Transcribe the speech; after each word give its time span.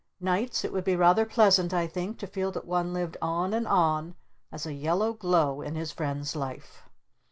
Nights 0.19 0.65
it 0.65 0.73
would 0.73 0.83
be 0.83 0.95
rather 0.95 1.27
pleasant 1.27 1.75
I 1.75 1.85
think 1.85 2.17
to 2.21 2.25
feel 2.25 2.51
that 2.53 2.65
one 2.65 2.91
lived 2.91 3.17
on 3.21 3.53
and 3.53 3.67
on 3.67 4.15
as 4.51 4.65
a 4.65 4.73
yellow 4.73 5.13
glow 5.13 5.61
in 5.61 5.75
his 5.75 5.91
friend's 5.91 6.35
life." 6.35 6.89